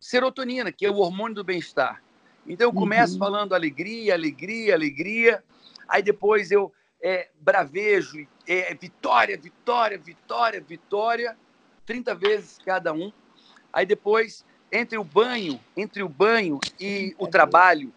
serotonina, 0.00 0.72
que 0.72 0.86
é 0.86 0.90
o 0.90 0.96
hormônio 0.96 1.34
do 1.34 1.44
bem-estar. 1.44 2.02
Então 2.46 2.68
eu 2.68 2.72
começo 2.72 3.12
uhum. 3.14 3.18
falando 3.18 3.54
alegria, 3.54 4.14
alegria, 4.14 4.74
alegria, 4.74 5.44
aí 5.86 6.02
depois 6.02 6.50
eu 6.50 6.72
é, 7.02 7.28
bravejo, 7.38 8.26
é, 8.48 8.74
vitória, 8.74 9.36
vitória, 9.36 9.98
vitória, 9.98 10.60
vitória, 10.60 11.36
30 11.84 12.14
vezes 12.14 12.58
cada 12.64 12.94
um. 12.94 13.12
Aí 13.70 13.84
depois 13.84 14.46
entre 14.72 14.98
o 14.98 15.04
banho, 15.04 15.60
entre 15.76 16.02
o 16.02 16.08
banho 16.08 16.58
e 16.80 17.14
o 17.18 17.28
trabalho, 17.28 17.92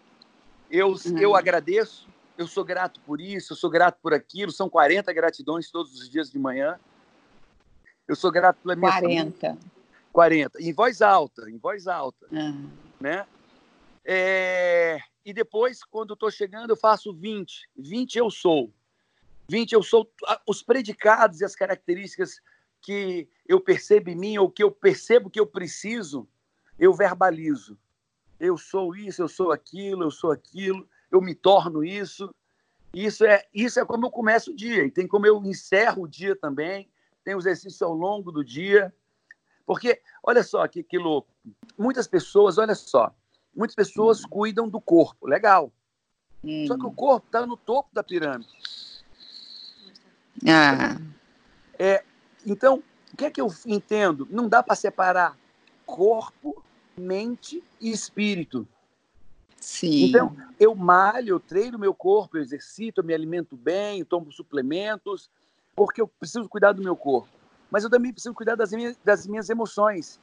eu, 0.70 0.88
uhum. 0.88 1.18
eu 1.18 1.34
agradeço, 1.34 2.08
eu 2.36 2.46
sou 2.46 2.64
grato 2.64 3.00
por 3.00 3.20
isso, 3.20 3.52
eu 3.52 3.56
sou 3.56 3.70
grato 3.70 3.98
por 4.02 4.14
aquilo, 4.14 4.52
são 4.52 4.68
40 4.68 5.12
gratidões 5.12 5.70
todos 5.70 5.94
os 5.94 6.08
dias 6.08 6.30
de 6.30 6.38
manhã. 6.38 6.78
Eu 8.06 8.16
sou 8.16 8.30
grato 8.30 8.58
pela 8.62 8.74
minha 8.76 8.90
40. 8.90 9.38
Família. 9.40 9.58
40. 10.12 10.62
Em 10.62 10.72
voz 10.72 11.02
alta, 11.02 11.50
em 11.50 11.58
voz 11.58 11.86
alta. 11.86 12.26
Uhum. 12.30 12.70
Né? 13.00 13.26
É... 14.04 14.98
E 15.24 15.32
depois, 15.32 15.84
quando 15.84 16.14
estou 16.14 16.30
chegando, 16.30 16.70
eu 16.70 16.76
faço 16.76 17.12
20. 17.12 17.68
20 17.76 18.16
eu 18.16 18.30
sou. 18.30 18.72
20 19.48 19.72
eu 19.72 19.82
sou 19.82 20.10
os 20.46 20.62
predicados 20.62 21.40
e 21.40 21.44
as 21.44 21.54
características 21.54 22.40
que 22.80 23.28
eu 23.46 23.60
percebo 23.60 24.10
em 24.10 24.16
mim 24.16 24.38
ou 24.38 24.50
que 24.50 24.62
eu 24.62 24.70
percebo 24.70 25.30
que 25.30 25.40
eu 25.40 25.46
preciso 25.46 26.28
eu 26.78 26.94
verbalizo. 26.94 27.78
Eu 28.38 28.56
sou 28.56 28.94
isso, 28.94 29.22
eu 29.22 29.28
sou 29.28 29.50
aquilo, 29.50 30.04
eu 30.04 30.10
sou 30.10 30.30
aquilo, 30.30 30.88
eu 31.10 31.20
me 31.20 31.34
torno 31.34 31.84
isso. 31.84 32.30
Isso 32.92 33.24
é, 33.24 33.44
isso 33.52 33.78
é 33.78 33.84
como 33.84 34.06
eu 34.06 34.10
começo 34.10 34.50
o 34.50 34.56
dia, 34.56 34.84
e 34.84 34.90
tem 34.90 35.06
como 35.06 35.26
eu 35.26 35.42
encerro 35.44 36.04
o 36.04 36.08
dia 36.08 36.34
também, 36.34 36.88
tem 37.22 37.34
o 37.34 37.38
exercício 37.38 37.86
ao 37.86 37.92
longo 37.92 38.32
do 38.32 38.42
dia. 38.42 38.94
Porque, 39.66 40.00
olha 40.22 40.42
só 40.42 40.66
que, 40.66 40.82
que 40.82 40.96
louco, 40.98 41.28
muitas 41.76 42.06
pessoas, 42.06 42.56
olha 42.56 42.74
só, 42.74 43.14
muitas 43.54 43.74
pessoas 43.74 44.24
hum. 44.24 44.28
cuidam 44.28 44.68
do 44.68 44.80
corpo, 44.80 45.26
legal. 45.26 45.70
Hum. 46.42 46.66
Só 46.66 46.76
que 46.76 46.86
o 46.86 46.92
corpo 46.92 47.26
está 47.26 47.44
no 47.46 47.56
topo 47.56 47.90
da 47.92 48.02
pirâmide. 48.02 48.48
Ah. 50.46 50.96
É, 51.78 52.04
então, 52.46 52.82
o 53.12 53.16
que 53.16 53.26
é 53.26 53.30
que 53.30 53.40
eu 53.40 53.52
entendo? 53.66 54.26
Não 54.30 54.48
dá 54.48 54.62
para 54.62 54.74
separar 54.74 55.36
corpo 55.84 56.62
mente 56.98 57.62
e 57.80 57.90
espírito. 57.90 58.66
Sim. 59.60 60.04
Então, 60.04 60.36
eu 60.58 60.74
malho, 60.74 61.30
eu 61.30 61.40
treino 61.40 61.78
meu 61.78 61.92
corpo, 61.92 62.36
eu 62.36 62.42
exercito, 62.42 63.00
eu 63.00 63.04
me 63.04 63.12
alimento 63.12 63.56
bem, 63.56 64.00
eu 64.00 64.06
tomo 64.06 64.30
suplementos, 64.30 65.30
porque 65.74 66.00
eu 66.00 66.08
preciso 66.08 66.48
cuidar 66.48 66.72
do 66.72 66.82
meu 66.82 66.96
corpo. 66.96 67.28
Mas 67.70 67.84
eu 67.84 67.90
também 67.90 68.12
preciso 68.12 68.34
cuidar 68.34 68.54
das 68.54 68.72
minhas, 68.72 68.96
das 69.04 69.26
minhas 69.26 69.50
emoções. 69.50 70.20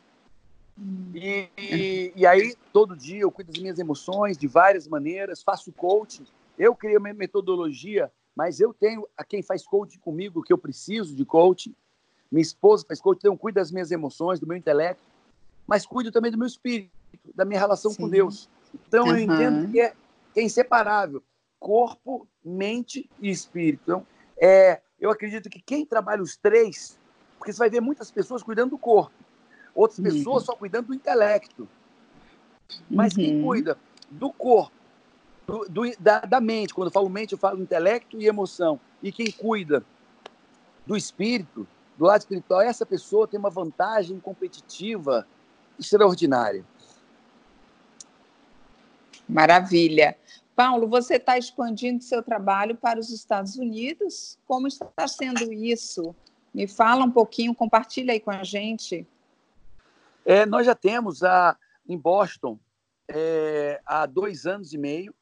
E, 1.14 1.50
e, 1.58 2.14
e, 2.16 2.26
aí, 2.26 2.56
todo 2.74 2.96
dia, 2.96 3.22
eu 3.22 3.32
cuido 3.32 3.52
das 3.52 3.62
minhas 3.62 3.80
emoções 3.80 4.38
de 4.38 4.48
várias 4.48 4.88
maneiras, 4.88 5.44
faço 5.44 5.72
coaching. 5.72 6.26
Eu 6.58 6.76
criei 6.76 6.98
uma 6.98 7.14
metodologia, 7.14 8.12
mas 8.36 8.60
eu 8.60 8.74
tenho 8.74 9.08
a 9.18 9.24
quem 9.24 9.44
faz 9.44 9.66
coaching 9.66 10.00
comigo, 10.00 10.42
que 10.42 10.52
eu 10.52 10.58
preciso 10.58 11.16
de 11.16 11.26
coaching. 11.26 11.76
Minha 12.32 12.42
esposa 12.42 12.86
faz 12.88 13.00
coaching, 13.00 13.20
então 13.20 13.34
eu 13.34 13.38
cuido 13.38 13.56
das 13.56 13.72
minhas 13.72 13.92
emoções, 13.92 14.40
do 14.40 14.48
meu 14.48 14.58
intelecto 14.58 15.15
mas 15.68 15.86
cuido 15.86 16.12
também 16.12 16.32
do 16.32 16.38
meu 16.38 16.48
espírito, 16.48 16.92
da 17.34 17.46
minha 17.46 17.60
relação 17.60 17.92
Sim. 17.92 18.04
com 18.04 18.10
Deus. 18.10 18.50
Então, 18.88 19.06
uhum. 19.06 19.12
eu 19.12 19.20
entendo 19.20 19.72
que 19.72 19.80
é, 19.80 19.94
que 20.34 20.40
é, 20.40 20.44
inseparável 20.44 21.24
corpo, 21.60 22.28
mente 22.44 23.10
e 23.20 23.30
espírito. 23.30 23.82
Então, 23.84 24.08
é, 24.38 24.82
eu 25.00 25.10
acredito 25.10 25.50
que 25.50 25.60
quem 25.60 25.86
trabalha 25.86 26.22
os 26.22 26.36
três, 26.36 27.00
porque 27.38 27.52
você 27.52 27.60
vai 27.60 27.70
ver 27.70 27.82
muitas 27.82 28.12
pessoas 28.12 28.44
cuidando 28.44 28.72
do 28.72 28.78
corpo, 28.78 29.16
outras 29.74 29.98
uhum. 29.98 30.06
pessoas 30.06 30.44
só 30.44 30.56
cuidando 30.56 30.88
do 30.88 30.94
intelecto. 30.94 31.68
Mas 32.90 33.14
uhum. 33.14 33.24
quem 33.24 33.42
cuida 33.42 33.78
do 34.12 34.32
corpo, 34.32 34.76
do, 35.48 35.66
do, 35.70 35.82
da, 36.00 36.20
da, 36.22 36.42
mente, 36.42 36.74
quando 36.74 36.88
eu 36.88 36.92
falo 36.92 37.10
mente, 37.10 37.34
eu 37.34 37.38
falo 37.38 37.60
intelecto 37.60 38.20
e 38.20 38.28
emoção, 38.28 38.80
e 39.02 39.12
quem 39.12 39.32
cuida 39.32 39.84
do 40.86 40.96
espírito, 40.96 41.68
do 41.98 42.06
lado 42.06 42.20
espiritual, 42.20 42.62
essa 42.62 42.86
pessoa 42.86 43.28
tem 43.28 43.40
uma 43.40 43.50
vantagem 43.50 44.20
competitiva 44.20 45.28
extraordinária. 45.80 46.66
Maravilha. 49.28 50.18
Paulo, 50.56 50.88
você 50.88 51.16
está 51.16 51.38
expandindo 51.38 52.04
seu 52.04 52.24
trabalho 52.24 52.78
para 52.78 53.00
os 53.00 53.10
Estados 53.10 53.56
Unidos? 53.58 54.38
Como 54.48 54.68
está 54.68 55.08
sendo 55.08 55.52
isso? 55.52 56.16
Me 56.54 56.68
fala 56.68 57.04
um 57.04 57.12
pouquinho, 57.12 57.54
compartilha 57.54 58.14
aí 58.14 58.20
com 58.20 58.32
a 58.32 58.44
gente. 58.44 59.06
É, 60.26 60.46
nós 60.46 60.66
já 60.66 60.74
temos 60.74 61.24
a, 61.24 61.58
em 61.88 61.98
Boston 61.98 62.58
é, 63.08 63.82
há 63.86 64.06
dois 64.06 64.46
anos 64.46 64.74
e 64.74 64.78
meio, 64.78 65.14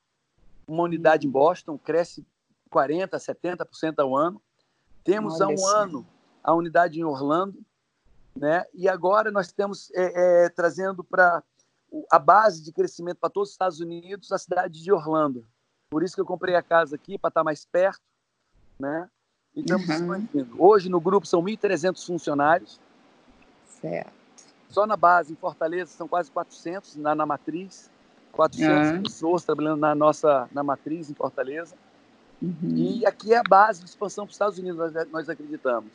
uma 0.68 0.84
unidade 0.84 1.26
em 1.26 1.30
Boston, 1.30 1.78
cresce 1.78 2.26
40%, 2.72 3.10
70% 3.10 3.96
ao 3.98 4.16
ano. 4.16 4.42
Temos 5.04 5.36
Olha 5.36 5.46
há 5.46 5.48
um 5.50 5.58
sim. 5.58 5.76
ano 5.76 6.08
a 6.44 6.54
unidade 6.54 7.00
em 7.00 7.04
Orlando, 7.04 7.64
né? 8.36 8.66
e 8.74 8.90
agora 8.90 9.32
nós 9.32 9.48
estamos 9.48 9.92
é, 9.94 10.46
é, 10.46 10.50
trazendo 10.50 11.04
para 11.04 11.44
a 12.12 12.18
base 12.18 12.64
de 12.64 12.72
crescimento 12.72 13.18
para 13.18 13.30
todos 13.30 13.50
os 13.50 13.54
Estados 13.54 13.80
Unidos 13.80 14.32
a 14.32 14.38
cidade 14.38 14.82
de 14.82 14.92
Orlando. 14.92 15.46
Por 15.90 16.02
isso 16.02 16.16
que 16.16 16.22
eu 16.22 16.26
comprei 16.26 16.56
a 16.56 16.64
casa 16.64 16.96
aqui, 16.96 17.20
para 17.20 17.28
estar 17.28 17.44
mais 17.44 17.66
perto. 17.66 18.02
Né? 18.80 19.08
E 19.56 19.62
estamos 19.62 19.88
uhum. 19.88 19.94
expandindo. 19.94 20.56
Hoje 20.58 20.90
no 20.90 21.00
grupo 21.00 21.28
são 21.28 21.44
1.300 21.44 22.04
funcionários. 22.04 22.80
Certo. 23.80 24.12
Só 24.70 24.88
na 24.88 24.98
base, 24.98 25.34
em 25.34 25.36
Fortaleza, 25.36 25.92
são 25.92 26.08
quase 26.08 26.32
400, 26.32 26.96
na, 26.96 27.14
na 27.14 27.28
matriz. 27.28 27.92
400 28.32 28.90
uhum. 28.90 29.04
pessoas 29.04 29.44
trabalhando 29.46 29.80
na 29.80 29.94
nossa 29.94 30.50
na 30.52 30.64
matriz 30.64 31.12
em 31.12 31.14
Fortaleza. 31.14 31.76
Uhum. 32.42 32.76
E 32.76 33.06
aqui 33.06 33.32
é 33.32 33.38
a 33.38 33.44
base 33.48 33.84
de 33.84 33.90
expansão 33.90 34.26
para 34.26 34.32
os 34.32 34.36
Estados 34.36 34.58
Unidos, 34.58 34.78
nós, 34.78 35.12
nós 35.12 35.30
acreditamos. 35.30 35.92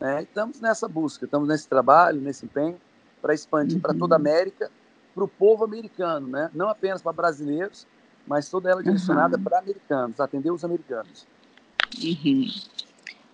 É, 0.00 0.22
estamos 0.22 0.60
nessa 0.60 0.88
busca, 0.88 1.26
estamos 1.26 1.48
nesse 1.48 1.68
trabalho, 1.68 2.20
nesse 2.20 2.46
empenho, 2.46 2.80
para 3.20 3.34
expandir 3.34 3.76
uhum. 3.76 3.82
para 3.82 3.94
toda 3.94 4.14
a 4.14 4.16
América, 4.16 4.70
para 5.14 5.24
o 5.24 5.28
povo 5.28 5.64
americano, 5.64 6.26
né? 6.26 6.50
não 6.54 6.68
apenas 6.68 7.02
para 7.02 7.12
brasileiros, 7.12 7.86
mas 8.26 8.48
toda 8.48 8.70
ela 8.70 8.82
direcionada 8.82 9.38
para 9.38 9.58
americanos, 9.58 10.18
atender 10.18 10.50
os 10.50 10.64
americanos. 10.64 11.26
Uhum. 12.02 12.46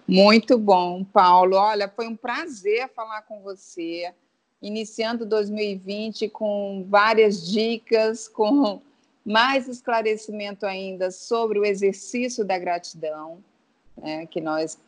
Muito 0.08 0.58
bom, 0.58 1.04
Paulo. 1.04 1.56
Olha, 1.56 1.88
foi 1.88 2.08
um 2.08 2.16
prazer 2.16 2.88
falar 2.94 3.22
com 3.22 3.42
você. 3.42 4.12
Iniciando 4.60 5.26
2020 5.26 6.28
com 6.30 6.86
várias 6.88 7.46
dicas, 7.46 8.26
com 8.26 8.80
mais 9.24 9.68
esclarecimento 9.68 10.64
ainda 10.64 11.10
sobre 11.10 11.58
o 11.58 11.64
exercício 11.64 12.44
da 12.44 12.58
gratidão, 12.58 13.38
né, 13.96 14.26
que 14.26 14.40
nós 14.40 14.78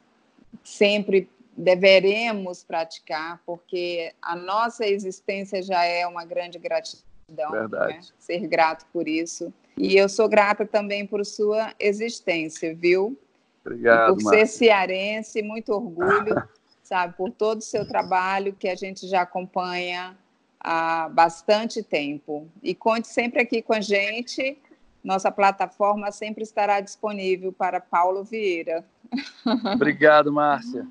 sempre 0.62 1.28
deveremos 1.58 2.62
praticar, 2.62 3.42
porque 3.44 4.12
a 4.22 4.36
nossa 4.36 4.86
existência 4.86 5.60
já 5.60 5.82
é 5.82 6.06
uma 6.06 6.24
grande 6.24 6.56
gratidão. 6.56 7.50
Né? 7.68 8.00
Ser 8.16 8.46
grato 8.46 8.86
por 8.92 9.08
isso. 9.08 9.52
E 9.76 9.96
eu 9.96 10.08
sou 10.08 10.28
grata 10.28 10.64
também 10.64 11.04
por 11.04 11.26
sua 11.26 11.74
existência, 11.78 12.74
viu? 12.74 13.18
Obrigado, 13.60 14.14
por 14.14 14.22
ser 14.30 14.46
cearense, 14.46 15.42
muito 15.42 15.72
orgulho, 15.72 16.42
sabe, 16.82 17.14
por 17.16 17.30
todo 17.30 17.58
o 17.58 17.62
seu 17.62 17.86
trabalho 17.86 18.54
que 18.54 18.68
a 18.68 18.76
gente 18.76 19.06
já 19.08 19.22
acompanha 19.22 20.16
há 20.60 21.08
bastante 21.08 21.82
tempo. 21.82 22.48
E 22.62 22.74
conte 22.74 23.08
sempre 23.08 23.42
aqui 23.42 23.60
com 23.60 23.74
a 23.74 23.80
gente. 23.80 24.56
Nossa 25.02 25.30
plataforma 25.30 26.10
sempre 26.12 26.44
estará 26.44 26.80
disponível 26.80 27.52
para 27.52 27.80
Paulo 27.80 28.22
Vieira. 28.22 28.84
Obrigado, 29.74 30.32
Márcia. 30.32 30.86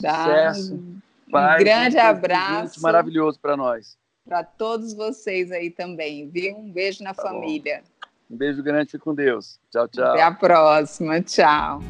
Tá. 0.00 0.52
Sucesso. 0.52 0.74
Um 0.74 1.58
grande 1.58 1.98
abraço. 1.98 2.80
Maravilhoso 2.82 3.38
para 3.40 3.56
nós. 3.56 3.96
Para 4.24 4.42
todos 4.42 4.94
vocês 4.94 5.50
aí 5.52 5.70
também, 5.70 6.28
viu? 6.30 6.56
Um 6.56 6.70
beijo 6.70 7.02
na 7.02 7.12
tá 7.12 7.22
família. 7.22 7.82
Bom. 7.82 8.34
Um 8.34 8.36
beijo 8.36 8.62
grande, 8.62 8.90
fique 8.90 9.04
com 9.04 9.14
Deus. 9.14 9.60
Tchau, 9.70 9.86
tchau. 9.88 10.12
Até 10.12 10.22
a 10.22 10.32
próxima. 10.32 11.20
Tchau. 11.20 11.80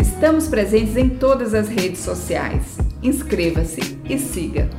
Estamos 0.00 0.48
presentes 0.48 0.96
em 0.96 1.10
todas 1.10 1.52
as 1.52 1.68
redes 1.68 2.00
sociais. 2.00 2.78
Inscreva-se 3.02 4.00
e 4.08 4.18
siga. 4.18 4.70